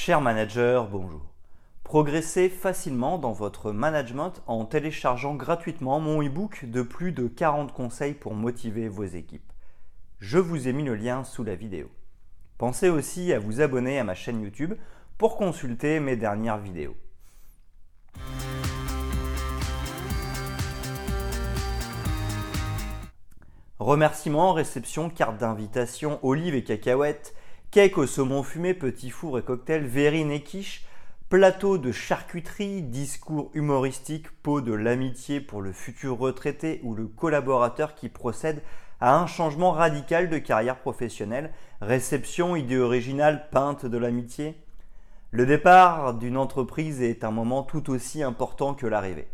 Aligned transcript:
Cher 0.00 0.20
manager, 0.20 0.86
bonjour. 0.86 1.34
Progressez 1.82 2.48
facilement 2.48 3.18
dans 3.18 3.32
votre 3.32 3.72
management 3.72 4.32
en 4.46 4.64
téléchargeant 4.64 5.34
gratuitement 5.34 5.98
mon 5.98 6.22
e-book 6.22 6.66
de 6.66 6.82
plus 6.82 7.10
de 7.10 7.26
40 7.26 7.72
conseils 7.72 8.14
pour 8.14 8.32
motiver 8.32 8.88
vos 8.88 9.02
équipes. 9.02 9.52
Je 10.20 10.38
vous 10.38 10.68
ai 10.68 10.72
mis 10.72 10.84
le 10.84 10.94
lien 10.94 11.24
sous 11.24 11.42
la 11.42 11.56
vidéo. 11.56 11.90
Pensez 12.58 12.88
aussi 12.88 13.32
à 13.32 13.40
vous 13.40 13.60
abonner 13.60 13.98
à 13.98 14.04
ma 14.04 14.14
chaîne 14.14 14.40
YouTube 14.40 14.74
pour 15.18 15.36
consulter 15.36 15.98
mes 15.98 16.14
dernières 16.14 16.58
vidéos. 16.58 16.96
Remerciements, 23.80 24.52
réception, 24.52 25.10
carte 25.10 25.38
d'invitation, 25.38 26.20
olives 26.22 26.54
et 26.54 26.62
cacahuètes, 26.62 27.34
cake 27.70 27.98
au 27.98 28.06
saumon 28.06 28.42
fumé, 28.42 28.72
petit 28.72 29.10
four 29.10 29.38
et 29.38 29.42
cocktail, 29.42 29.84
verrine 29.84 30.30
et 30.30 30.42
quiche, 30.42 30.86
plateau 31.28 31.76
de 31.76 31.92
charcuterie, 31.92 32.80
discours 32.80 33.50
humoristique, 33.52 34.30
pot 34.42 34.62
de 34.62 34.72
l'amitié 34.72 35.42
pour 35.42 35.60
le 35.60 35.72
futur 35.72 36.16
retraité 36.16 36.80
ou 36.82 36.94
le 36.94 37.06
collaborateur 37.06 37.94
qui 37.94 38.08
procède 38.08 38.62
à 39.00 39.18
un 39.18 39.26
changement 39.26 39.72
radical 39.72 40.30
de 40.30 40.38
carrière 40.38 40.78
professionnelle, 40.78 41.52
réception, 41.82 42.56
idée 42.56 42.78
originale, 42.78 43.48
peinte 43.50 43.84
de 43.84 43.98
l'amitié. 43.98 44.56
Le 45.30 45.44
départ 45.44 46.14
d'une 46.14 46.38
entreprise 46.38 47.02
est 47.02 47.22
un 47.22 47.30
moment 47.30 47.62
tout 47.62 47.90
aussi 47.90 48.22
important 48.22 48.72
que 48.72 48.86
l'arrivée. 48.86 49.28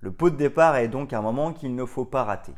Le 0.00 0.10
pot 0.10 0.30
de 0.30 0.36
départ 0.36 0.76
est 0.76 0.88
donc 0.88 1.12
un 1.12 1.20
moment 1.20 1.52
qu'il 1.52 1.74
ne 1.74 1.84
faut 1.84 2.06
pas 2.06 2.24
rater. 2.24 2.54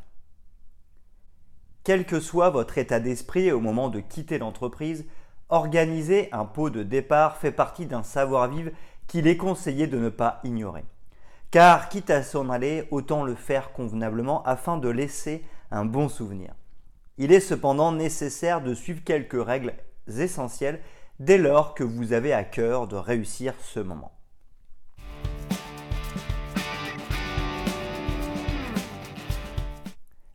Quel 1.82 2.06
que 2.06 2.18
soit 2.18 2.50
votre 2.50 2.78
état 2.78 3.00
d'esprit 3.00 3.52
au 3.52 3.60
moment 3.60 3.88
de 3.88 4.00
quitter 4.00 4.38
l'entreprise, 4.38 5.06
organiser 5.48 6.28
un 6.32 6.44
pot 6.44 6.70
de 6.70 6.82
départ 6.82 7.36
fait 7.36 7.52
partie 7.52 7.86
d'un 7.86 8.02
savoir-vivre 8.02 8.70
qu'il 9.06 9.26
est 9.26 9.36
conseillé 9.36 9.86
de 9.86 9.98
ne 9.98 10.08
pas 10.08 10.40
ignorer. 10.44 10.84
Car 11.50 11.88
quitte 11.88 12.10
à 12.10 12.22
s'en 12.22 12.50
aller, 12.50 12.88
autant 12.90 13.24
le 13.24 13.34
faire 13.34 13.72
convenablement 13.72 14.42
afin 14.44 14.76
de 14.76 14.88
laisser 14.88 15.44
un 15.70 15.84
bon 15.84 16.08
souvenir. 16.08 16.54
Il 17.18 17.32
est 17.32 17.40
cependant 17.40 17.92
nécessaire 17.92 18.60
de 18.60 18.74
suivre 18.74 19.02
quelques 19.04 19.42
règles 19.42 19.74
essentielles 20.08 20.80
dès 21.18 21.38
lors 21.38 21.74
que 21.74 21.84
vous 21.84 22.12
avez 22.12 22.32
à 22.32 22.44
cœur 22.44 22.88
de 22.88 22.96
réussir 22.96 23.54
ce 23.60 23.80
moment. 23.80 24.16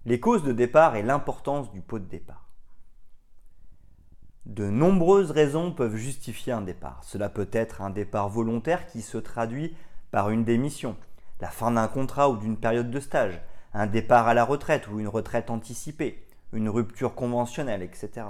les 0.05 0.19
causes 0.19 0.43
de 0.43 0.51
départ 0.51 0.95
et 0.95 1.03
l'importance 1.03 1.71
du 1.71 1.81
pot 1.81 1.99
de 1.99 2.05
départ. 2.05 2.50
De 4.45 4.69
nombreuses 4.69 5.29
raisons 5.29 5.71
peuvent 5.71 5.95
justifier 5.95 6.51
un 6.51 6.61
départ. 6.61 7.03
Cela 7.03 7.29
peut 7.29 7.49
être 7.51 7.81
un 7.81 7.91
départ 7.91 8.27
volontaire 8.27 8.87
qui 8.87 9.01
se 9.01 9.19
traduit 9.19 9.75
par 10.09 10.31
une 10.31 10.43
démission, 10.43 10.97
la 11.39 11.49
fin 11.49 11.71
d'un 11.71 11.87
contrat 11.87 12.29
ou 12.29 12.37
d'une 12.37 12.57
période 12.57 12.89
de 12.89 12.99
stage, 12.99 13.39
un 13.73 13.85
départ 13.85 14.27
à 14.27 14.33
la 14.33 14.43
retraite 14.43 14.87
ou 14.87 14.99
une 14.99 15.07
retraite 15.07 15.51
anticipée, 15.51 16.25
une 16.53 16.69
rupture 16.69 17.13
conventionnelle, 17.13 17.83
etc. 17.83 18.27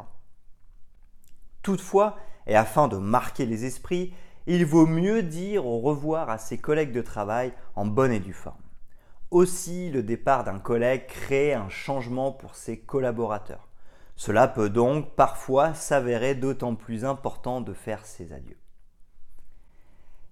Toutefois, 1.62 2.18
et 2.46 2.56
afin 2.56 2.90
de 2.90 2.98
marquer 2.98 3.46
les 3.46 3.64
esprits, 3.64 4.14
il 4.48 4.66
vaut 4.66 4.88
mieux 4.88 5.24
dire 5.24 5.66
au 5.66 5.80
revoir 5.80 6.30
à 6.30 6.38
ses 6.38 6.58
collègues 6.58 6.92
de 6.92 7.02
travail 7.02 7.54
en 7.76 7.86
bonne 7.86 8.12
et 8.12 8.20
due 8.20 8.34
forme. 8.34 8.56
Aussi, 9.30 9.90
le 9.92 10.04
départ 10.04 10.44
d'un 10.44 10.60
collègue 10.60 11.08
crée 11.08 11.54
un 11.54 11.70
changement 11.70 12.34
pour 12.34 12.56
ses 12.56 12.80
collaborateurs. 12.80 13.71
Cela 14.24 14.48
peut 14.48 14.70
donc 14.70 15.16
parfois 15.16 15.74
s'avérer 15.74 16.36
d'autant 16.36 16.76
plus 16.76 17.06
important 17.06 17.60
de 17.60 17.74
faire 17.74 18.06
ses 18.06 18.34
adieux. 18.34 18.60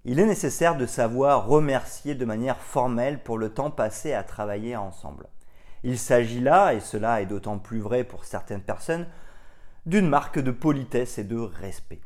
Il 0.04 0.20
est 0.20 0.26
nécessaire 0.26 0.76
de 0.76 0.86
savoir 0.86 1.48
remercier 1.48 2.14
de 2.14 2.24
manière 2.24 2.60
formelle 2.60 3.20
pour 3.20 3.36
le 3.36 3.52
temps 3.52 3.72
passé 3.72 4.12
à 4.12 4.22
travailler 4.22 4.76
ensemble. 4.76 5.26
Il 5.82 5.98
s'agit 5.98 6.38
là, 6.38 6.72
et 6.72 6.78
cela 6.78 7.20
est 7.20 7.26
d'autant 7.26 7.58
plus 7.58 7.80
vrai 7.80 8.04
pour 8.04 8.24
certaines 8.24 8.62
personnes, 8.62 9.08
d'une 9.86 10.08
marque 10.08 10.38
de 10.38 10.52
politesse 10.52 11.18
et 11.18 11.24
de 11.24 11.38
respect. 11.40 12.00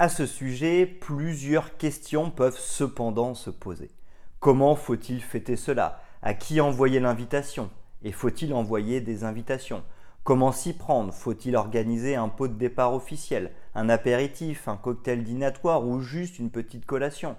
À 0.00 0.08
ce 0.08 0.26
sujet, 0.26 0.84
plusieurs 0.84 1.76
questions 1.76 2.32
peuvent 2.32 2.58
cependant 2.58 3.34
se 3.34 3.50
poser. 3.50 3.92
Comment 4.40 4.74
faut-il 4.74 5.22
fêter 5.22 5.54
cela? 5.54 6.02
À 6.22 6.34
qui 6.34 6.60
envoyer 6.60 6.98
l'invitation? 6.98 7.70
Et 8.02 8.10
faut-il 8.10 8.52
envoyer 8.52 9.00
des 9.00 9.22
invitations? 9.22 9.84
Comment 10.24 10.52
s'y 10.52 10.74
prendre? 10.74 11.12
Faut-il 11.12 11.56
organiser 11.56 12.14
un 12.14 12.28
pot 12.28 12.48
de 12.48 12.54
départ 12.54 12.92
officiel, 12.92 13.52
un 13.74 13.88
apéritif, 13.88 14.68
un 14.68 14.76
cocktail 14.76 15.24
dînatoire 15.24 15.86
ou 15.86 16.00
juste 16.00 16.38
une 16.38 16.50
petite 16.50 16.84
collation? 16.84 17.36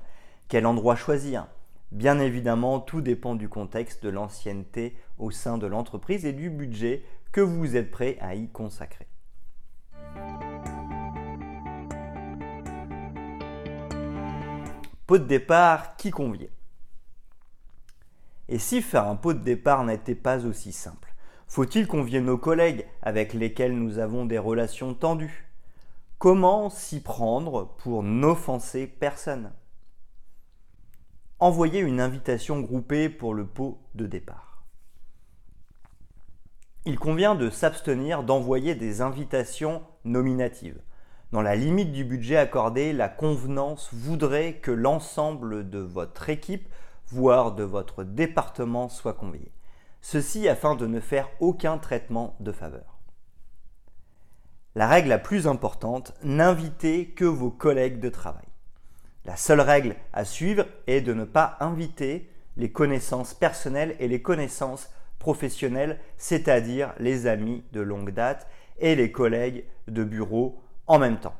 Quel 0.47 0.65
endroit 0.65 0.95
choisir? 0.95 1.47
Bien 1.91 2.19
évidemment, 2.19 2.79
tout 2.79 3.01
dépend 3.01 3.35
du 3.35 3.49
contexte, 3.49 4.03
de 4.03 4.09
l'ancienneté 4.09 4.95
au 5.17 5.31
sein 5.31 5.57
de 5.57 5.67
l'entreprise 5.67 6.25
et 6.25 6.33
du 6.33 6.49
budget 6.49 7.03
que 7.31 7.41
vous 7.41 7.75
êtes 7.75 7.91
prêt 7.91 8.17
à 8.21 8.35
y 8.35 8.47
consacrer. 8.47 9.07
Pot 15.05 15.17
de 15.17 15.25
départ 15.25 15.95
qui 15.95 16.11
convient 16.11 16.49
et 18.51 18.57
si 18.57 18.81
faire 18.81 19.07
un 19.07 19.15
pot 19.15 19.33
de 19.33 19.43
départ 19.43 19.83
n'était 19.83 20.15
pas 20.15 20.43
aussi 20.45 20.71
simple? 20.71 21.08
Faut-il 21.49 21.87
convier 21.87 22.21
nos 22.21 22.37
collègues 22.37 22.85
avec 23.01 23.33
lesquels 23.33 23.75
nous 23.75 23.97
avons 23.97 24.25
des 24.25 24.37
relations 24.37 24.93
tendues? 24.93 25.49
Comment 26.19 26.69
s'y 26.69 27.01
prendre 27.01 27.73
pour 27.79 28.03
n'offenser 28.03 28.85
personne? 28.85 29.51
Envoyer 31.39 31.79
une 31.79 32.01
invitation 32.01 32.59
groupée 32.59 33.09
pour 33.09 33.33
le 33.33 33.47
pot 33.47 33.79
de 33.95 34.05
départ. 34.05 34.63
Il 36.85 36.99
convient 36.99 37.33
de 37.33 37.49
s'abstenir 37.49 38.21
d'envoyer 38.21 38.75
des 38.75 39.01
invitations 39.01 39.81
nominatives. 40.05 40.79
Dans 41.31 41.41
la 41.41 41.55
limite 41.55 41.91
du 41.91 42.05
budget 42.05 42.37
accordé, 42.37 42.93
la 42.93 43.09
convenance 43.09 43.89
voudrait 43.91 44.57
que 44.57 44.69
l'ensemble 44.69 45.67
de 45.67 45.79
votre 45.79 46.29
équipe 46.29 46.69
voire 47.07 47.55
de 47.55 47.63
votre 47.63 48.03
département 48.03 48.87
soit 48.87 49.13
convié. 49.13 49.51
Ceci 50.01 50.47
afin 50.47 50.75
de 50.75 50.87
ne 50.87 50.99
faire 50.99 51.29
aucun 51.39 51.77
traitement 51.77 52.35
de 52.39 52.51
faveur. 52.51 52.99
La 54.75 54.87
règle 54.87 55.09
la 55.09 55.19
plus 55.19 55.47
importante, 55.47 56.13
n'invitez 56.23 57.09
que 57.09 57.25
vos 57.25 57.51
collègues 57.51 57.99
de 57.99 58.09
travail. 58.09 58.45
La 59.25 59.35
seule 59.35 59.61
règle 59.61 59.95
à 60.13 60.25
suivre 60.25 60.65
est 60.87 61.01
de 61.01 61.13
ne 61.13 61.25
pas 61.25 61.57
inviter 61.59 62.29
les 62.55 62.71
connaissances 62.71 63.33
personnelles 63.33 63.95
et 63.99 64.07
les 64.07 64.21
connaissances 64.21 64.89
professionnelles, 65.17 65.99
c'est-à-dire 66.17 66.93
les 66.99 67.27
amis 67.27 67.63
de 67.73 67.81
longue 67.81 68.11
date 68.11 68.47
et 68.77 68.95
les 68.95 69.11
collègues 69.11 69.65
de 69.87 70.03
bureau 70.03 70.61
en 70.87 70.99
même 70.99 71.19
temps. 71.19 71.35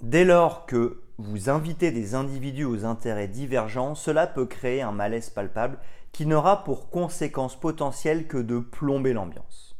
Dès 0.00 0.24
lors 0.24 0.66
que 0.66 1.03
vous 1.18 1.48
invitez 1.48 1.92
des 1.92 2.14
individus 2.14 2.64
aux 2.64 2.84
intérêts 2.84 3.28
divergents, 3.28 3.94
cela 3.94 4.26
peut 4.26 4.46
créer 4.46 4.82
un 4.82 4.92
malaise 4.92 5.30
palpable 5.30 5.78
qui 6.12 6.26
n'aura 6.26 6.64
pour 6.64 6.90
conséquence 6.90 7.58
potentielle 7.58 8.26
que 8.26 8.38
de 8.38 8.58
plomber 8.58 9.12
l'ambiance. 9.12 9.76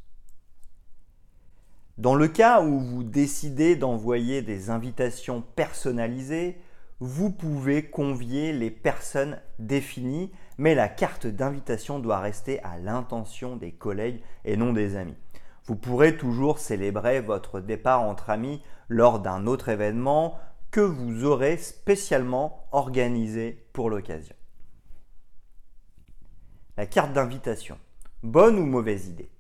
Dans 1.97 2.15
le 2.15 2.27
cas 2.27 2.62
où 2.62 2.81
vous 2.81 3.05
décidez 3.05 3.77
d'envoyer 3.77 4.43
des 4.43 4.71
invitations 4.71 5.43
personnalisées, 5.55 6.59
vous 7.00 7.31
pouvez 7.31 7.84
convier 7.84 8.53
les 8.53 8.71
personnes 8.71 9.41
définies, 9.59 10.33
mais 10.59 10.75
la 10.75 10.89
carte 10.89 11.27
d'invitation 11.27 11.98
doit 11.98 12.19
rester 12.19 12.60
à 12.63 12.78
l'intention 12.78 13.57
des 13.57 13.72
collègues 13.72 14.22
et 14.45 14.57
non 14.57 14.72
des 14.72 14.97
amis. 14.97 15.16
Vous 15.66 15.77
pourrez 15.77 16.16
toujours 16.16 16.59
célébrer 16.59 17.21
votre 17.21 17.60
départ 17.60 18.03
entre 18.03 18.31
amis 18.31 18.63
lors 18.89 19.21
d'un 19.21 19.47
autre 19.47 19.69
événement 19.69 20.39
que 20.74 20.80
vous 20.80 21.24
aurez 21.24 21.56
spécialement 21.56 22.66
organisé 22.72 23.65
pour 23.72 23.91
l'occasion. 23.91 24.34
La 26.76 26.84
carte 26.84 27.12
d'invitation. 27.12 27.78
Bonne 28.24 28.59
ou 28.59 28.66
mauvaise 28.66 29.06
idée? 29.06 29.30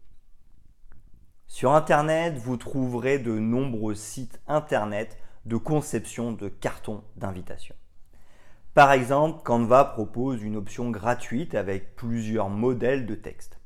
Sur 1.48 1.72
Internet, 1.72 2.38
vous 2.38 2.56
trouverez 2.56 3.18
de 3.18 3.36
nombreux 3.36 3.96
sites 3.96 4.40
Internet 4.46 5.18
de 5.44 5.56
conception 5.56 6.30
de 6.30 6.46
cartons 6.48 7.02
d'invitation. 7.16 7.74
Par 8.72 8.92
exemple, 8.92 9.42
Canva 9.42 9.86
propose 9.86 10.40
une 10.40 10.54
option 10.54 10.92
gratuite 10.92 11.56
avec 11.56 11.96
plusieurs 11.96 12.48
modèles 12.48 13.06
de 13.06 13.16
texte. 13.16 13.58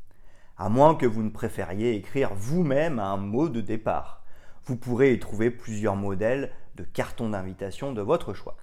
À 0.56 0.70
moins 0.70 0.94
que 0.94 1.04
vous 1.04 1.22
ne 1.22 1.28
préfériez 1.28 1.96
écrire 1.96 2.32
vous-même 2.34 2.98
un 2.98 3.18
mot 3.18 3.50
de 3.50 3.60
départ. 3.60 4.24
Vous 4.64 4.76
pourrez 4.76 5.12
y 5.12 5.18
trouver 5.18 5.50
plusieurs 5.50 5.96
modèles 5.96 6.50
carton 6.82 7.30
d'invitation 7.30 7.92
de 7.92 8.02
votre 8.02 8.34
choix. 8.34 8.56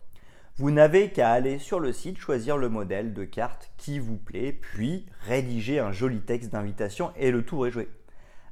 Vous 0.57 0.71
n'avez 0.71 1.11
qu'à 1.11 1.31
aller 1.31 1.59
sur 1.59 1.81
le 1.81 1.91
site, 1.91 2.17
choisir 2.17 2.57
le 2.57 2.69
modèle 2.69 3.13
de 3.13 3.25
carte 3.25 3.71
qui 3.75 3.99
vous 3.99 4.17
plaît, 4.17 4.53
puis 4.53 5.05
rédiger 5.21 5.79
un 5.79 5.91
joli 5.91 6.21
texte 6.21 6.51
d'invitation 6.51 7.11
et 7.17 7.29
le 7.31 7.43
tour 7.43 7.67
est 7.67 7.71
joué. 7.71 7.89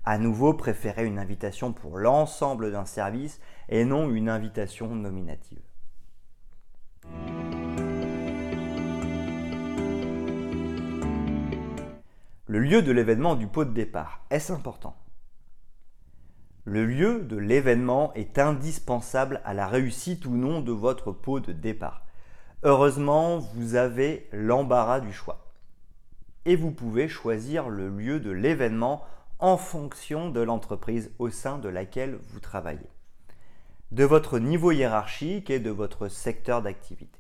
À 0.04 0.18
nouveau, 0.18 0.54
préférez 0.54 1.06
une 1.06 1.18
invitation 1.18 1.72
pour 1.72 1.98
l'ensemble 1.98 2.74
d'un 2.74 2.86
service 2.86 3.40
et 3.70 3.86
non 3.86 4.10
une 4.10 4.28
invitation 4.28 4.94
nominative. 4.94 5.62
Le 12.48 12.60
lieu 12.60 12.82
de 12.82 12.92
l'événement 12.92 13.36
du 13.36 13.48
pot 13.48 13.64
de 13.64 13.72
départ, 13.72 14.26
est-ce 14.30 14.52
important? 14.52 14.98
Le 16.66 16.86
lieu 16.86 17.20
de 17.20 17.36
l'événement 17.36 18.14
est 18.14 18.40
indispensable 18.40 19.42
à 19.44 19.54
la 19.54 19.68
réussite 19.68 20.26
ou 20.26 20.32
non 20.38 20.62
de 20.62 20.72
votre 20.72 21.12
pot 21.12 21.42
de 21.42 21.52
départ. 21.52 22.06
Heureusement, 22.64 23.40
vous 23.40 23.76
avez 23.76 24.30
l'embarras 24.32 25.02
du 25.02 25.12
choix. 25.12 25.52
Et 26.46 26.56
vous 26.56 26.72
pouvez 26.72 27.10
choisir 27.10 27.68
le 27.68 27.90
lieu 27.90 28.22
de 28.22 28.32
l'événement 28.32 29.04
en 29.40 29.58
fonction 29.58 30.30
de 30.30 30.40
l'entreprise 30.40 31.12
au 31.20 31.30
sein 31.30 31.58
de 31.58 31.68
laquelle 31.68 32.18
vous 32.30 32.40
travaillez, 32.40 32.90
de 33.92 34.06
votre 34.06 34.40
niveau 34.40 34.72
hiérarchique 34.72 35.50
et 35.50 35.60
de 35.60 35.70
votre 35.70 36.08
secteur 36.08 36.62
d'activité. 36.62 37.20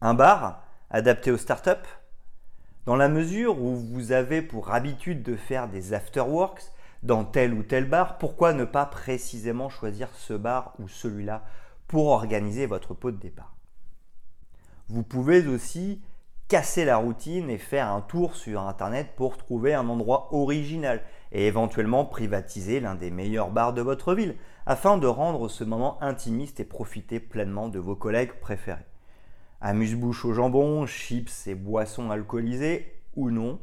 Un 0.00 0.14
bar 0.14 0.64
adapté 0.90 1.30
aux 1.30 1.36
startups 1.36 1.70
Dans 2.86 2.96
la 2.96 3.08
mesure 3.08 3.60
où 3.60 3.76
vous 3.76 4.10
avez 4.10 4.42
pour 4.42 4.72
habitude 4.72 5.22
de 5.22 5.36
faire 5.36 5.68
des 5.68 5.92
afterworks 5.92 6.72
dans 7.02 7.24
tel 7.24 7.54
ou 7.54 7.62
tel 7.62 7.88
bar, 7.88 8.18
pourquoi 8.18 8.52
ne 8.52 8.64
pas 8.64 8.86
précisément 8.86 9.68
choisir 9.68 10.08
ce 10.14 10.34
bar 10.34 10.74
ou 10.78 10.88
celui-là 10.88 11.44
pour 11.86 12.08
organiser 12.08 12.66
votre 12.66 12.94
pot 12.94 13.10
de 13.10 13.16
départ? 13.16 13.54
Vous 14.88 15.02
pouvez 15.02 15.46
aussi 15.46 16.02
casser 16.48 16.86
la 16.86 16.96
routine 16.96 17.50
et 17.50 17.58
faire 17.58 17.88
un 17.88 18.00
tour 18.00 18.34
sur 18.34 18.62
Internet 18.62 19.12
pour 19.16 19.36
trouver 19.36 19.74
un 19.74 19.88
endroit 19.88 20.28
original 20.32 21.02
et 21.30 21.46
éventuellement 21.46 22.06
privatiser 22.06 22.80
l'un 22.80 22.94
des 22.94 23.10
meilleurs 23.10 23.50
bars 23.50 23.74
de 23.74 23.82
votre 23.82 24.14
ville 24.14 24.34
afin 24.64 24.96
de 24.96 25.06
rendre 25.06 25.48
ce 25.48 25.62
moment 25.62 26.02
intimiste 26.02 26.58
et 26.58 26.64
profiter 26.64 27.20
pleinement 27.20 27.68
de 27.68 27.78
vos 27.78 27.96
collègues 27.96 28.40
préférés. 28.40 28.86
Amuse-bouche 29.60 30.24
au 30.24 30.32
jambon, 30.32 30.86
chips 30.86 31.46
et 31.46 31.54
boissons 31.54 32.10
alcoolisées 32.10 32.94
ou 33.14 33.30
non, 33.30 33.60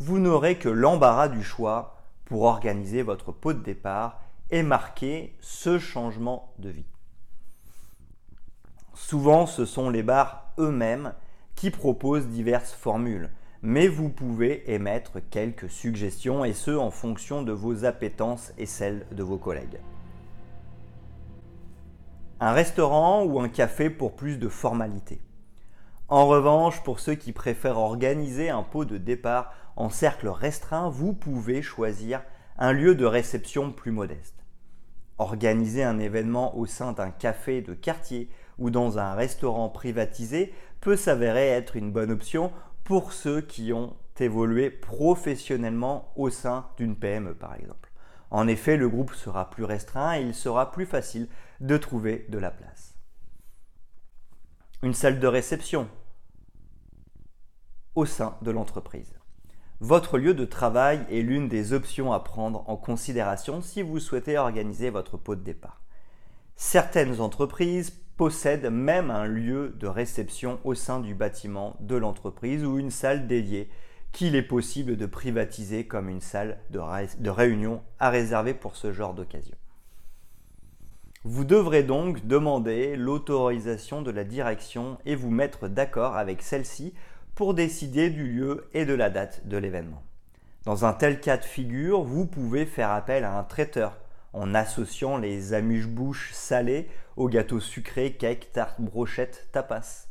vous 0.00 0.18
n'aurez 0.18 0.56
que 0.56 0.68
l'embarras 0.68 1.28
du 1.28 1.44
choix 1.44 1.99
pour 2.30 2.44
organiser 2.44 3.02
votre 3.02 3.32
pot 3.32 3.52
de 3.52 3.58
départ 3.58 4.22
et 4.52 4.62
marquer 4.62 5.36
ce 5.40 5.80
changement 5.80 6.54
de 6.60 6.70
vie. 6.70 6.86
Souvent, 8.94 9.46
ce 9.46 9.66
sont 9.66 9.90
les 9.90 10.04
bars 10.04 10.52
eux-mêmes 10.56 11.12
qui 11.56 11.72
propose 11.72 12.28
diverses 12.28 12.72
formules, 12.72 13.30
mais 13.62 13.88
vous 13.88 14.10
pouvez 14.10 14.72
émettre 14.72 15.18
quelques 15.30 15.68
suggestions 15.68 16.44
et 16.44 16.52
ce 16.52 16.70
en 16.70 16.92
fonction 16.92 17.42
de 17.42 17.50
vos 17.50 17.84
appétences 17.84 18.52
et 18.58 18.66
celles 18.66 19.06
de 19.10 19.24
vos 19.24 19.38
collègues. 19.38 19.80
Un 22.38 22.52
restaurant 22.52 23.24
ou 23.24 23.40
un 23.40 23.48
café 23.48 23.90
pour 23.90 24.14
plus 24.14 24.38
de 24.38 24.48
formalité. 24.48 25.20
En 26.08 26.28
revanche, 26.28 26.80
pour 26.84 27.00
ceux 27.00 27.16
qui 27.16 27.32
préfèrent 27.32 27.78
organiser 27.78 28.50
un 28.50 28.62
pot 28.62 28.84
de 28.84 28.98
départ 28.98 29.52
en 29.80 29.88
cercle 29.88 30.28
restreint, 30.28 30.90
vous 30.90 31.14
pouvez 31.14 31.62
choisir 31.62 32.22
un 32.58 32.72
lieu 32.72 32.94
de 32.94 33.06
réception 33.06 33.72
plus 33.72 33.92
modeste. 33.92 34.44
Organiser 35.16 35.82
un 35.82 35.98
événement 35.98 36.54
au 36.58 36.66
sein 36.66 36.92
d'un 36.92 37.10
café 37.10 37.62
de 37.62 37.72
quartier 37.72 38.28
ou 38.58 38.68
dans 38.68 38.98
un 38.98 39.14
restaurant 39.14 39.70
privatisé 39.70 40.52
peut 40.82 40.96
s'avérer 40.96 41.48
être 41.48 41.76
une 41.76 41.92
bonne 41.92 42.10
option 42.10 42.52
pour 42.84 43.14
ceux 43.14 43.40
qui 43.40 43.72
ont 43.72 43.96
évolué 44.18 44.68
professionnellement 44.68 46.12
au 46.14 46.28
sein 46.28 46.66
d'une 46.76 46.94
PME 46.94 47.34
par 47.34 47.54
exemple. 47.54 47.90
En 48.30 48.48
effet, 48.48 48.76
le 48.76 48.90
groupe 48.90 49.14
sera 49.14 49.48
plus 49.48 49.64
restreint 49.64 50.18
et 50.18 50.22
il 50.22 50.34
sera 50.34 50.72
plus 50.72 50.84
facile 50.84 51.26
de 51.60 51.78
trouver 51.78 52.26
de 52.28 52.36
la 52.36 52.50
place. 52.50 52.94
Une 54.82 54.92
salle 54.92 55.20
de 55.20 55.26
réception 55.26 55.88
au 57.94 58.04
sein 58.04 58.36
de 58.42 58.50
l'entreprise. 58.50 59.19
Votre 59.80 60.18
lieu 60.18 60.34
de 60.34 60.44
travail 60.44 61.00
est 61.10 61.22
l'une 61.22 61.48
des 61.48 61.72
options 61.72 62.12
à 62.12 62.20
prendre 62.20 62.68
en 62.68 62.76
considération 62.76 63.62
si 63.62 63.80
vous 63.80 63.98
souhaitez 63.98 64.36
organiser 64.36 64.90
votre 64.90 65.16
pot 65.16 65.36
de 65.36 65.42
départ. 65.42 65.80
Certaines 66.54 67.22
entreprises 67.22 67.90
possède 68.18 68.70
même 68.70 69.10
un 69.10 69.24
lieu 69.24 69.74
de 69.80 69.86
réception 69.86 70.60
au 70.64 70.74
sein 70.74 71.00
du 71.00 71.14
bâtiment 71.14 71.76
de 71.80 71.96
l'entreprise 71.96 72.62
ou 72.62 72.78
une 72.78 72.90
salle 72.90 73.26
dédiée 73.26 73.70
qu'il 74.12 74.34
est 74.34 74.42
possible 74.42 74.98
de 74.98 75.06
privatiser 75.06 75.86
comme 75.86 76.10
une 76.10 76.20
salle 76.20 76.58
de, 76.68 77.30
réunion 77.30 77.82
à 77.98 78.10
réserver 78.10 78.52
pour 78.52 78.76
ce 78.76 78.92
genre 78.92 79.14
d'occasion. 79.14 79.56
Vous 81.24 81.44
devrez 81.44 81.84
donc 81.84 82.26
demander 82.26 82.96
l'autorisation 82.96 84.02
de 84.02 84.10
la 84.10 84.24
direction 84.24 84.98
et 85.06 85.14
vous 85.14 85.30
mettre 85.30 85.68
d'accord 85.68 86.16
avec 86.16 86.42
celle-ci 86.42 86.92
décider 87.48 88.10
du 88.10 88.26
lieu 88.26 88.68
et 88.74 88.84
de 88.84 88.94
la 88.94 89.10
date 89.10 89.46
de 89.46 89.56
l'événement. 89.56 90.02
Dans 90.64 90.84
un 90.84 90.92
tel 90.92 91.20
cas 91.20 91.38
de 91.38 91.44
figure, 91.44 92.02
vous 92.02 92.26
pouvez 92.26 92.66
faire 92.66 92.90
appel 92.90 93.24
à 93.24 93.38
un 93.38 93.42
traiteur 93.42 93.96
en 94.32 94.54
associant 94.54 95.16
les 95.16 95.54
amuse-bouches 95.54 96.32
salées 96.32 96.88
aux 97.16 97.28
gâteaux 97.28 97.60
sucrés, 97.60 98.12
cakes, 98.12 98.52
tartes, 98.52 98.80
brochettes, 98.80 99.48
tapas. 99.52 100.08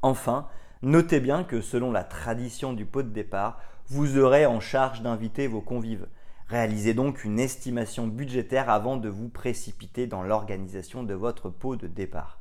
Enfin, 0.00 0.48
notez 0.82 1.20
bien 1.20 1.42
que 1.42 1.60
selon 1.60 1.90
la 1.90 2.04
tradition 2.04 2.72
du 2.72 2.86
pot 2.86 3.02
de 3.02 3.10
départ, 3.10 3.60
vous 3.88 4.18
aurez 4.18 4.46
en 4.46 4.60
charge 4.60 5.02
d'inviter 5.02 5.48
vos 5.48 5.60
convives. 5.60 6.06
Réalisez 6.46 6.94
donc 6.94 7.24
une 7.24 7.40
estimation 7.40 8.06
budgétaire 8.06 8.70
avant 8.70 8.96
de 8.96 9.08
vous 9.08 9.28
précipiter 9.28 10.06
dans 10.06 10.22
l'organisation 10.22 11.02
de 11.02 11.14
votre 11.14 11.50
pot 11.50 11.76
de 11.76 11.88
départ. 11.88 12.40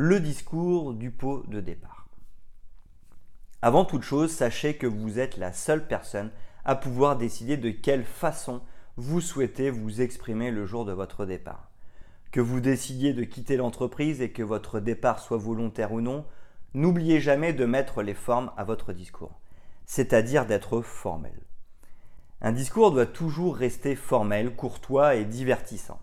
Le 0.00 0.20
discours 0.20 0.94
du 0.94 1.10
pot 1.10 1.42
de 1.48 1.60
départ. 1.60 2.06
Avant 3.62 3.84
toute 3.84 4.04
chose, 4.04 4.30
sachez 4.30 4.76
que 4.76 4.86
vous 4.86 5.18
êtes 5.18 5.36
la 5.36 5.52
seule 5.52 5.88
personne 5.88 6.30
à 6.64 6.76
pouvoir 6.76 7.16
décider 7.16 7.56
de 7.56 7.70
quelle 7.70 8.04
façon 8.04 8.60
vous 8.96 9.20
souhaitez 9.20 9.70
vous 9.70 10.00
exprimer 10.00 10.52
le 10.52 10.66
jour 10.66 10.84
de 10.84 10.92
votre 10.92 11.26
départ. 11.26 11.72
Que 12.30 12.40
vous 12.40 12.60
décidiez 12.60 13.12
de 13.12 13.24
quitter 13.24 13.56
l'entreprise 13.56 14.20
et 14.20 14.30
que 14.30 14.44
votre 14.44 14.78
départ 14.78 15.18
soit 15.18 15.36
volontaire 15.36 15.92
ou 15.92 16.00
non, 16.00 16.24
n'oubliez 16.74 17.20
jamais 17.20 17.52
de 17.52 17.64
mettre 17.64 18.04
les 18.04 18.14
formes 18.14 18.52
à 18.56 18.62
votre 18.62 18.92
discours, 18.92 19.40
c'est-à-dire 19.84 20.46
d'être 20.46 20.80
formel. 20.80 21.40
Un 22.40 22.52
discours 22.52 22.92
doit 22.92 23.04
toujours 23.04 23.56
rester 23.56 23.96
formel, 23.96 24.54
courtois 24.54 25.16
et 25.16 25.24
divertissant. 25.24 26.00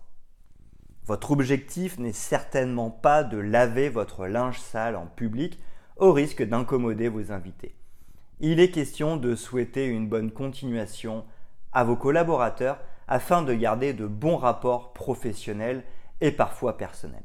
Votre 1.06 1.30
objectif 1.30 1.98
n'est 1.98 2.12
certainement 2.12 2.90
pas 2.90 3.22
de 3.22 3.38
laver 3.38 3.88
votre 3.88 4.26
linge 4.26 4.58
sale 4.58 4.96
en 4.96 5.06
public 5.06 5.60
au 5.98 6.12
risque 6.12 6.42
d'incommoder 6.42 7.08
vos 7.08 7.30
invités. 7.30 7.76
Il 8.40 8.58
est 8.58 8.72
question 8.72 9.16
de 9.16 9.36
souhaiter 9.36 9.86
une 9.86 10.08
bonne 10.08 10.32
continuation 10.32 11.24
à 11.72 11.84
vos 11.84 11.94
collaborateurs 11.94 12.80
afin 13.06 13.42
de 13.42 13.54
garder 13.54 13.92
de 13.92 14.06
bons 14.06 14.36
rapports 14.36 14.92
professionnels 14.94 15.84
et 16.20 16.32
parfois 16.32 16.76
personnels. 16.76 17.22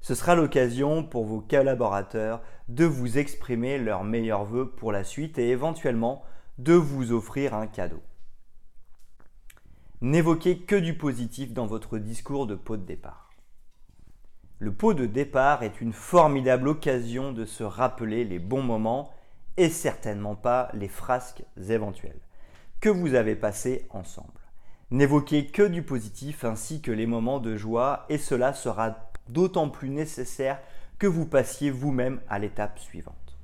Ce 0.00 0.14
sera 0.14 0.36
l'occasion 0.36 1.02
pour 1.02 1.24
vos 1.24 1.40
collaborateurs 1.40 2.40
de 2.68 2.84
vous 2.84 3.18
exprimer 3.18 3.78
leurs 3.78 4.04
meilleurs 4.04 4.44
voeux 4.44 4.70
pour 4.70 4.92
la 4.92 5.02
suite 5.02 5.38
et 5.38 5.48
éventuellement 5.48 6.22
de 6.58 6.74
vous 6.74 7.10
offrir 7.10 7.54
un 7.54 7.66
cadeau. 7.66 8.02
N'évoquez 10.02 10.58
que 10.60 10.76
du 10.76 10.96
positif 10.96 11.52
dans 11.52 11.66
votre 11.66 11.98
discours 11.98 12.46
de 12.46 12.54
pot 12.54 12.76
de 12.76 12.84
départ. 12.84 13.23
Le 14.64 14.72
pot 14.72 14.94
de 14.94 15.04
départ 15.04 15.62
est 15.62 15.82
une 15.82 15.92
formidable 15.92 16.68
occasion 16.68 17.32
de 17.32 17.44
se 17.44 17.62
rappeler 17.62 18.24
les 18.24 18.38
bons 18.38 18.62
moments 18.62 19.12
et 19.58 19.68
certainement 19.68 20.36
pas 20.36 20.70
les 20.72 20.88
frasques 20.88 21.44
éventuelles 21.68 22.22
que 22.80 22.88
vous 22.88 23.12
avez 23.12 23.36
passés 23.36 23.86
ensemble. 23.90 24.40
N'évoquez 24.90 25.48
que 25.48 25.64
du 25.64 25.82
positif 25.82 26.44
ainsi 26.44 26.80
que 26.80 26.90
les 26.90 27.04
moments 27.04 27.40
de 27.40 27.58
joie 27.58 28.06
et 28.08 28.16
cela 28.16 28.54
sera 28.54 29.10
d'autant 29.28 29.68
plus 29.68 29.90
nécessaire 29.90 30.58
que 30.98 31.06
vous 31.06 31.26
passiez 31.26 31.70
vous-même 31.70 32.22
à 32.30 32.38
l'étape 32.38 32.78
suivante. 32.78 33.36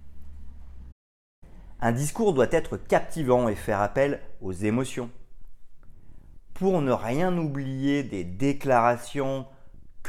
Un 1.83 1.93
discours 1.93 2.33
doit 2.33 2.51
être 2.51 2.79
captivant 2.79 3.47
et 3.51 3.57
faire 3.57 3.83
appel 3.83 4.23
aux 4.41 4.53
émotions. 4.53 5.11
Pour 6.55 6.81
ne 6.81 6.93
rien 6.93 7.37
oublier 7.37 8.05
des 8.05 8.25
déclarations, 8.25 9.45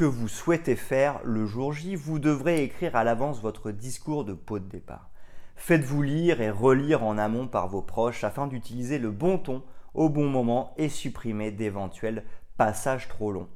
que 0.02 0.06
vous 0.06 0.26
souhaitez 0.26 0.74
faire 0.74 1.20
le 1.22 1.46
jour 1.46 1.72
J, 1.72 1.94
vous 1.94 2.18
devrez 2.18 2.64
écrire 2.64 2.96
à 2.96 3.04
l'avance 3.04 3.40
votre 3.40 3.70
discours 3.70 4.24
de 4.24 4.32
pot 4.32 4.58
de 4.58 4.68
départ. 4.68 5.10
Faites-vous 5.54 6.02
lire 6.02 6.40
et 6.40 6.50
relire 6.50 7.04
en 7.04 7.18
amont 7.18 7.46
par 7.46 7.68
vos 7.68 7.82
proches 7.82 8.24
afin 8.24 8.48
d'utiliser 8.48 8.98
le 8.98 9.12
bon 9.12 9.38
ton 9.38 9.62
au 9.94 10.08
bon 10.08 10.28
moment 10.28 10.74
et 10.76 10.88
supprimer 10.88 11.52
d'éventuels 11.52 12.24
passages 12.56 13.06
trop 13.06 13.30
longs. 13.30 13.48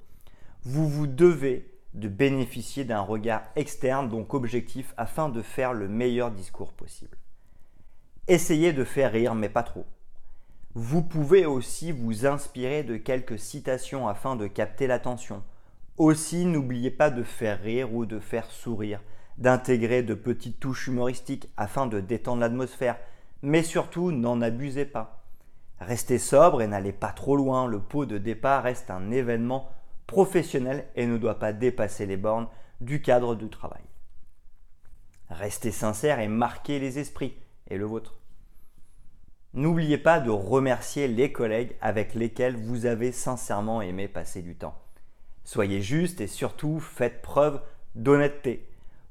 Vous 0.63 0.89
vous 0.89 1.09
devez 1.09 1.69
de 1.95 2.07
bénéficier 2.07 2.85
d'un 2.85 3.01
regard 3.01 3.43
externe, 3.57 4.09
donc 4.09 4.33
objectif, 4.33 4.95
afin 4.97 5.29
de 5.29 5.43
faire 5.43 5.73
le 5.73 5.89
meilleur 5.89 6.31
discours 6.31 6.75
possible. 6.75 7.19
Essayez 8.29 8.73
de 8.73 8.85
faire 8.85 9.11
rire, 9.11 9.35
mais 9.35 9.49
pas 9.49 9.65
trop. 9.65 9.87
Vous 10.75 11.03
pouvez 11.03 11.45
aussi 11.45 11.91
vous 11.91 12.25
inspirer 12.25 12.85
de 12.85 12.97
quelques 12.97 13.41
citations 13.41 14.07
afin 14.07 14.37
de 14.37 14.47
capter 14.47 14.87
l'attention. 14.87 15.43
Aussi, 15.99 16.45
n'oubliez 16.45 16.91
pas 16.91 17.09
de 17.09 17.23
faire 17.23 17.63
rire 17.63 17.95
ou 17.95 18.05
de 18.05 18.19
faire 18.19 18.51
sourire, 18.51 19.03
d'intégrer 19.39 20.03
de 20.03 20.13
petites 20.13 20.61
touches 20.61 20.89
humoristiques 20.89 21.49
afin 21.57 21.87
de 21.87 22.01
détendre 22.01 22.41
l'atmosphère, 22.41 22.99
mais 23.41 23.63
surtout 23.63 24.13
n'en 24.13 24.43
abusez 24.43 24.85
pas. 24.85 25.25
Restez 25.81 26.19
sobre 26.19 26.61
et 26.61 26.67
n'allez 26.67 26.93
pas 26.93 27.13
trop 27.13 27.37
loin, 27.37 27.67
le 27.67 27.81
pot 27.81 28.05
de 28.05 28.19
départ 28.19 28.63
reste 28.63 28.91
un 28.91 29.11
événement 29.11 29.71
professionnel 30.07 30.87
et 30.97 31.07
ne 31.07 31.17
doit 31.17 31.39
pas 31.39 31.53
dépasser 31.53 32.05
les 32.05 32.17
bornes 32.19 32.49
du 32.81 33.01
cadre 33.01 33.35
du 33.35 33.49
travail. 33.49 33.83
Restez 35.31 35.71
sincère 35.71 36.21
et 36.21 36.29
marquez 36.29 36.79
les 36.79 36.99
esprits 36.99 37.37
et 37.69 37.79
le 37.79 37.87
vôtre. 37.87 38.19
N'oubliez 39.55 39.99
pas 39.99 40.21
de 40.21 40.31
remercier 40.31 41.09
les 41.09 41.33
collègues 41.33 41.75
avec 41.81 42.15
lesquels 42.15 42.57
vous 42.57 42.85
avez 42.85 43.13
sincèrement 43.13 43.81
aimé 43.81 44.09
passer 44.09 44.43
du 44.43 44.57
temps. 44.57 44.77
Soyez 45.47 45.81
juste 45.81 46.21
et 46.21 46.27
surtout 46.27 46.81
faites 46.81 47.23
preuve 47.23 47.61
d'honnêteté. 47.95 48.69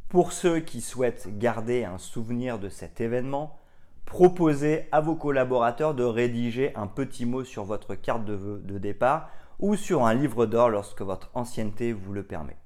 Pour 0.09 0.33
ceux 0.33 0.59
qui 0.59 0.81
souhaitent 0.81 1.29
garder 1.39 1.85
un 1.85 1.97
souvenir 1.97 2.59
de 2.59 2.67
cet 2.67 2.99
événement, 2.99 3.57
proposez 4.03 4.89
à 4.91 4.99
vos 4.99 5.15
collaborateurs 5.15 5.95
de 5.95 6.03
rédiger 6.03 6.75
un 6.75 6.87
petit 6.87 7.25
mot 7.25 7.45
sur 7.45 7.63
votre 7.63 7.95
carte 7.95 8.25
de 8.25 8.33
vœux 8.33 8.61
de 8.65 8.77
départ 8.77 9.29
ou 9.59 9.77
sur 9.77 10.05
un 10.05 10.13
livre 10.13 10.45
d'or 10.45 10.69
lorsque 10.69 11.03
votre 11.03 11.31
ancienneté 11.35 11.93
vous 11.93 12.11
le 12.11 12.23
permet. 12.23 12.57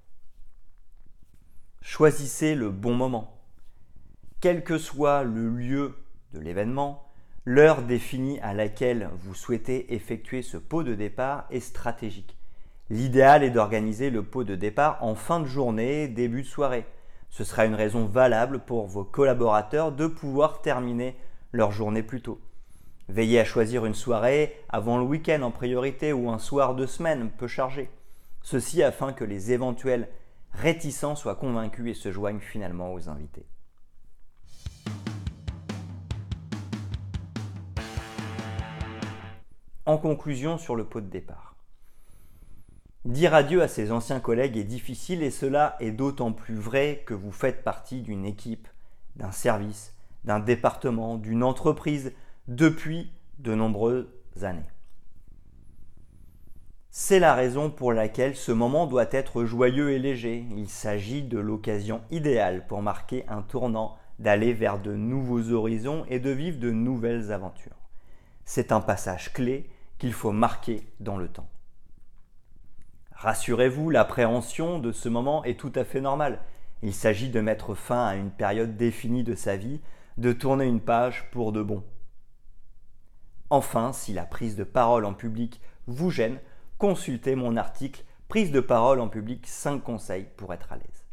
Choisissez 1.83 2.55
le 2.55 2.71
bon 2.71 2.95
moment. 2.95 3.39
Quel 4.41 4.63
que 4.63 4.79
soit 4.79 5.23
le 5.23 5.47
lieu 5.47 5.93
de 6.33 6.39
l'événement, 6.39 7.07
l'heure 7.45 7.83
définie 7.83 8.39
à 8.39 8.55
laquelle 8.55 9.11
vous 9.19 9.35
souhaitez 9.35 9.93
effectuer 9.93 10.41
ce 10.41 10.57
pot 10.57 10.81
de 10.81 10.95
départ 10.95 11.45
est 11.51 11.59
stratégique. 11.59 12.38
L'idéal 12.91 13.43
est 13.43 13.51
d'organiser 13.51 14.09
le 14.09 14.23
pot 14.23 14.43
de 14.43 14.55
départ 14.55 14.97
en 15.03 15.13
fin 15.13 15.39
de 15.39 15.45
journée, 15.45 16.07
début 16.07 16.41
de 16.41 16.47
soirée. 16.47 16.85
Ce 17.29 17.43
sera 17.43 17.65
une 17.65 17.75
raison 17.75 18.05
valable 18.05 18.59
pour 18.59 18.87
vos 18.87 19.03
collaborateurs 19.03 19.91
de 19.91 20.07
pouvoir 20.07 20.63
terminer 20.63 21.15
leur 21.51 21.71
journée 21.71 22.01
plus 22.01 22.23
tôt. 22.23 22.41
Veillez 23.07 23.39
à 23.39 23.45
choisir 23.45 23.85
une 23.85 23.93
soirée 23.93 24.55
avant 24.69 24.97
le 24.97 25.03
week-end 25.03 25.43
en 25.43 25.51
priorité 25.51 26.13
ou 26.13 26.31
un 26.31 26.39
soir 26.39 26.73
de 26.73 26.87
semaine 26.87 27.29
peu 27.29 27.47
chargé. 27.47 27.91
Ceci 28.41 28.81
afin 28.81 29.13
que 29.13 29.23
les 29.23 29.51
éventuels 29.51 30.09
réticents 30.53 31.15
soient 31.15 31.35
convaincus 31.35 31.91
et 31.91 31.99
se 31.99 32.11
joignent 32.11 32.39
finalement 32.39 32.91
aux 32.91 33.07
invités. 33.07 33.45
En 39.85 39.99
conclusion 39.99 40.57
sur 40.57 40.75
le 40.75 40.85
pot 40.85 41.01
de 41.01 41.09
départ. 41.09 41.48
Dire 43.05 43.33
adieu 43.33 43.61
à 43.61 43.69
ses 43.69 43.93
anciens 43.93 44.19
collègues 44.19 44.57
est 44.57 44.65
difficile 44.65 45.23
et 45.23 45.31
cela 45.31 45.77
est 45.79 45.91
d'autant 45.91 46.33
plus 46.33 46.55
vrai 46.55 47.03
que 47.05 47.13
vous 47.13 47.31
faites 47.31 47.63
partie 47.63 48.01
d'une 48.01 48.25
équipe, 48.25 48.67
d'un 49.15 49.31
service, 49.31 49.95
d'un 50.25 50.39
département, 50.39 51.17
d'une 51.17 51.43
entreprise, 51.43 52.11
depuis 52.49 53.09
de 53.37 53.55
nombreuses 53.55 54.07
années. 54.41 54.67
C'est 56.91 57.19
la 57.19 57.35
raison 57.35 57.69
pour 57.69 57.93
laquelle 57.93 58.35
ce 58.35 58.51
moment 58.51 58.85
doit 58.85 59.07
être 59.11 59.45
joyeux 59.45 59.91
et 59.91 59.99
léger. 59.99 60.45
Il 60.57 60.67
s'agit 60.67 61.23
de 61.23 61.39
l'occasion 61.39 62.01
idéale 62.11 62.67
pour 62.67 62.81
marquer 62.81 63.23
un 63.29 63.43
tournant, 63.43 63.95
d'aller 64.17 64.51
vers 64.51 64.79
de 64.79 64.93
nouveaux 64.93 65.53
horizons 65.53 66.03
et 66.09 66.19
de 66.19 66.31
vivre 66.31 66.59
de 66.59 66.71
nouvelles 66.71 67.31
aventures. 67.31 67.77
C'est 68.43 68.73
un 68.73 68.81
passage 68.81 69.31
clé 69.31 69.69
qu'il 69.97 70.11
faut 70.11 70.33
marquer 70.33 70.81
dans 70.99 71.15
le 71.15 71.29
temps. 71.29 71.47
Rassurez-vous, 73.19 73.89
l'appréhension 73.89 74.79
de 74.79 74.93
ce 74.93 75.09
moment 75.09 75.43
est 75.43 75.59
tout 75.59 75.73
à 75.75 75.83
fait 75.83 75.99
normale. 75.99 76.39
Il 76.81 76.93
s'agit 76.93 77.29
de 77.29 77.41
mettre 77.41 77.75
fin 77.75 78.05
à 78.05 78.15
une 78.15 78.31
période 78.31 78.77
définie 78.77 79.25
de 79.25 79.35
sa 79.35 79.57
vie, 79.57 79.81
de 80.17 80.31
tourner 80.31 80.65
une 80.65 80.79
page 80.79 81.29
pour 81.31 81.51
de 81.51 81.61
bon. 81.61 81.83
Enfin, 83.49 83.91
si 83.91 84.13
la 84.13 84.25
prise 84.25 84.55
de 84.55 84.63
parole 84.63 85.03
en 85.03 85.13
public 85.13 85.59
vous 85.85 86.09
gêne, 86.09 86.39
consultez 86.77 87.35
mon 87.35 87.57
article 87.57 88.05
Prise 88.29 88.51
de 88.51 88.61
parole 88.61 88.99
en 89.01 89.09
public 89.09 89.45
5 89.47 89.83
conseils 89.83 90.27
pour 90.37 90.53
être 90.53 90.71
à 90.71 90.77
l'aise. 90.77 91.03